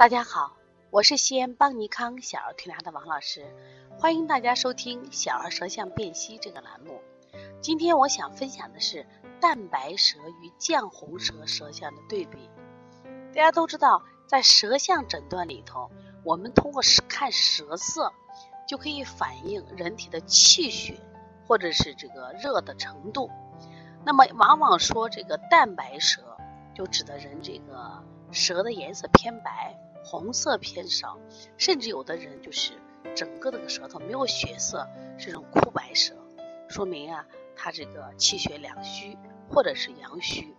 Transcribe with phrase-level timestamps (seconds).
[0.00, 0.56] 大家好，
[0.88, 3.44] 我是西安邦尼康小儿推拿的王老师，
[3.98, 7.02] 欢迎大家收听小儿舌象辨析这个栏目。
[7.60, 9.06] 今天我想分享的是
[9.42, 12.48] 蛋白舌与绛红舌舌象的对比。
[13.34, 15.90] 大家都知道，在舌象诊断里头，
[16.24, 18.10] 我们通过看舌色
[18.66, 20.98] 就可以反映人体的气血
[21.46, 23.30] 或者是这个热的程度。
[24.02, 26.22] 那么，往往说这个蛋白舌，
[26.74, 29.76] 就指的人这个舌的颜色偏白。
[30.04, 31.18] 红色偏少，
[31.56, 32.72] 甚至有的人就是
[33.14, 34.86] 整个这个舌头没有血色，
[35.18, 36.14] 是种枯白舌，
[36.68, 39.16] 说明啊，他这个气血两虚
[39.48, 40.54] 或者是阳虚。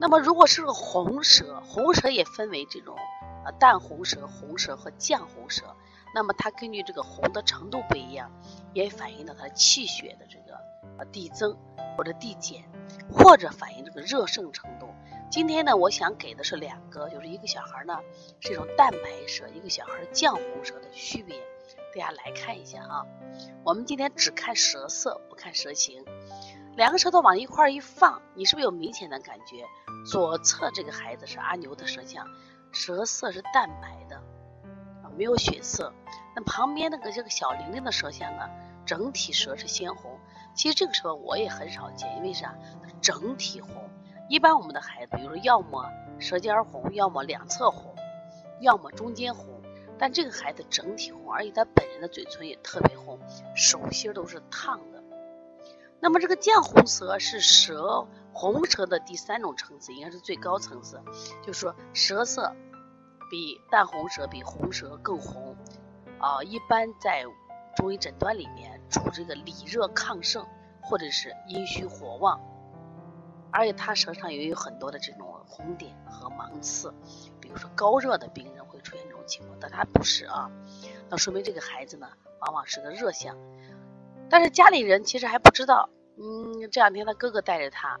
[0.00, 2.96] 那么如果是个红舌，红舌也分为这种
[3.44, 5.74] 呃淡红舌、红舌和绛红舌，
[6.14, 8.30] 那么它根据这个红的程度不一样，
[8.74, 10.58] 也反映到它气血的这个
[10.98, 11.56] 呃递增
[11.96, 12.62] 或者递减，
[13.12, 14.87] 或者反映这个热盛程度。
[15.30, 18.00] 今天呢，我想给的是两个，就是一个小孩呢
[18.40, 21.36] 是一种淡白舌，一个小孩酱红舌的区别，
[21.94, 23.04] 大家来看一下啊。
[23.62, 26.02] 我们今天只看舌色，不看舌形。
[26.76, 29.66] 两个舌头往一块一放，你是不是有明显的感觉？
[30.10, 32.26] 左侧这个孩子是阿牛的舌象，
[32.72, 34.16] 舌色是淡白的
[35.02, 35.92] 啊，没有血色。
[36.34, 38.48] 那旁边那个这个小玲玲的舌象呢，
[38.86, 40.18] 整体舌是鲜红。
[40.54, 42.54] 其实这个时候我也很少见，因为啥？
[43.02, 43.90] 整体红。
[44.28, 47.94] 一般我们的孩子，比如说要么舌尖红，要么两侧红，
[48.60, 49.62] 要么中间红，
[49.98, 53.18] 但这个孩子整体红，而且他本人的嘴唇也特别红，
[53.56, 55.02] 手心都是烫的。
[56.00, 61.00] 那么这个绛红舌是舌红舌的第三种层次，应该是最高层次，
[61.42, 62.54] 就是说舌色
[63.30, 65.56] 比淡红舌比红舌更红
[66.18, 66.42] 啊。
[66.44, 67.24] 一般在
[67.74, 70.46] 中医诊断里面，主这个里热亢盛，
[70.82, 72.38] 或者是阴虚火旺。
[73.50, 76.92] 而且他舌上也有很多的这种红点和芒刺，
[77.40, 80.50] 比如说高热的病人会出现这种情况，但他不是啊，
[81.08, 82.08] 那说明这个孩子呢，
[82.40, 83.36] 往往是个热象。
[84.30, 85.88] 但是家里人其实还不知道，
[86.18, 87.98] 嗯，这两天他哥哥带着他，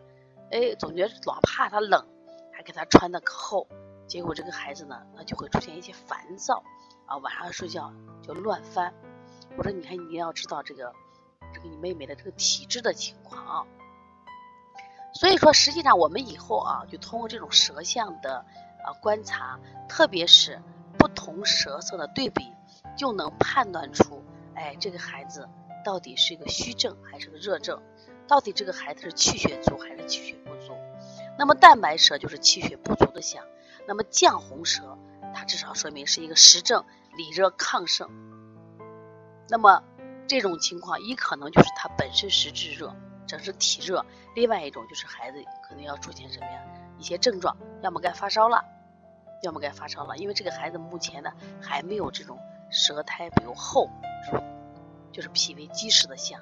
[0.50, 2.06] 哎，总觉得老怕他冷，
[2.52, 3.66] 还给他穿的可厚，
[4.06, 6.62] 结果这个孩子呢，那就会出现一些烦躁
[7.06, 7.92] 啊，晚上睡觉
[8.22, 8.92] 就乱翻。
[9.56, 10.92] 我说，你看，你要知道这个，
[11.54, 13.66] 这个你妹妹的这个体质的情况啊。
[15.18, 18.44] 所以说，实际上我们以后啊，就通过这种舌象的
[18.84, 19.58] 啊观察，
[19.88, 20.62] 特别是
[20.96, 22.52] 不同舌色的对比，
[22.96, 24.22] 就能判断出，
[24.54, 25.48] 哎，这个孩子
[25.84, 27.82] 到底是一个虚症还是个热症，
[28.28, 30.72] 到底这个孩子是气血足还是气血不足。
[31.36, 33.44] 那么淡白舌就是气血不足的象，
[33.88, 34.96] 那么绛红舌，
[35.34, 36.84] 它至少说明是一个实症，
[37.16, 38.08] 里热亢盛。
[39.48, 39.82] 那么
[40.28, 42.94] 这种情况，一可能就是他本身实质热。
[43.28, 46.60] 整是体热，另外一种就是孩子可能要出现什么呀？
[46.98, 48.64] 一些症状，要么该发烧了，
[49.42, 50.16] 要么该发烧了。
[50.16, 51.30] 因为这个孩子目前呢
[51.60, 52.36] 还没有这种
[52.70, 53.88] 舌苔比较厚，
[55.12, 56.40] 就是脾胃积食的象。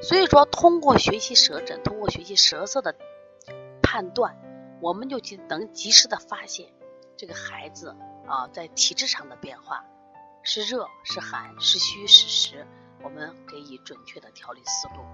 [0.00, 2.94] 所以说，通过学习舌诊，通过学习舌色的
[3.82, 4.36] 判断，
[4.80, 6.72] 我们就及能及时的发现
[7.16, 7.94] 这个孩子
[8.26, 9.84] 啊在体质上的变化，
[10.42, 12.66] 是热是寒是虚是实，
[13.04, 15.04] 我们给予准确的调理思路。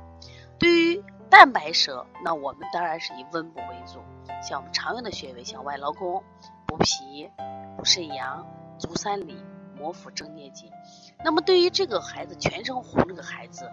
[0.59, 4.01] 对于蛋白舌，那我们当然是以温补为主，
[4.43, 6.23] 像我们常用的穴位，像外劳宫
[6.67, 7.31] 补脾、
[7.77, 8.47] 补肾阳、
[8.79, 9.37] 足三里、
[9.77, 10.71] 摩腹正颞肌。
[11.25, 13.71] 那么对于这个孩子全身红这个孩子，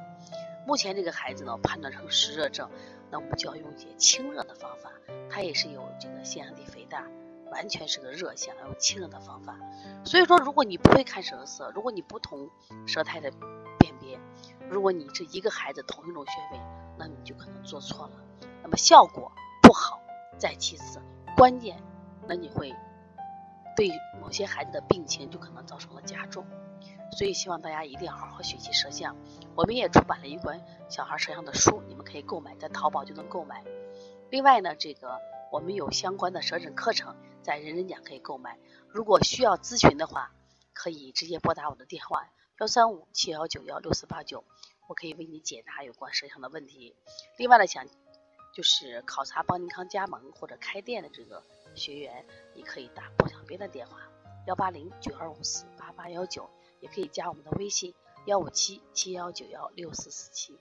[0.67, 2.69] 目前这个孩子呢判断成湿热症，
[3.09, 4.91] 那我们就要用一些清热的方法。
[5.29, 7.03] 他也是有这个腺样体肥大，
[7.51, 9.57] 完全是个热象，要用清热的方法。
[10.03, 12.49] 所以说，如果你不会看舌色，如果你不同
[12.85, 13.31] 舌苔的
[13.79, 14.19] 辨别，
[14.69, 16.59] 如果你这一个孩子同一种穴位，
[16.97, 18.11] 那你就可能做错了，
[18.63, 20.01] 那么效果不好。
[20.37, 21.01] 再其次，
[21.37, 21.81] 关键，
[22.27, 22.75] 那你会
[23.73, 23.89] 对
[24.21, 26.45] 某些孩子的病情就可能造成了加重。
[27.17, 29.15] 所以希望大家一定要好好学习舌象。
[29.55, 33.63] 我们也出版了一本小孩舌象的书，你们可以购买，在淘宝就能购买。
[34.29, 35.21] 另外呢，这个
[35.51, 38.57] 我们有相关的舌诊课程，在人人讲可以购买。
[38.89, 40.31] 如果需要咨询的话，
[40.73, 42.27] 可以直接拨打我的电话。
[42.57, 44.43] 幺三五七幺九幺六四八九，
[44.87, 46.95] 我可以为你解答有关摄像的问题。
[47.37, 47.85] 另外呢，想
[48.51, 51.43] 就是考察邦尼康加盟或者开店的这个
[51.75, 52.25] 学员，
[52.55, 53.99] 你可以打播旁边的电话
[54.47, 56.49] 幺八零九二五四八八幺九，
[56.79, 57.93] 也可以加我们的微信
[58.25, 60.57] 幺五七七幺九幺六四四七。